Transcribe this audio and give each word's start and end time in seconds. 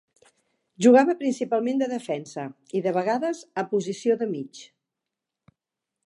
Jugava 0.83 1.13
principalment 1.17 1.83
de 1.83 1.89
defensa, 1.91 2.45
i 2.79 2.81
de 2.85 2.93
vegades 2.95 3.41
a 3.63 3.65
posició 3.75 4.17
de 4.23 4.29
mig. 4.33 4.63